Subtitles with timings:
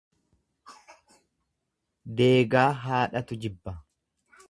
[2.23, 3.79] Deegaa haadhatu jibba.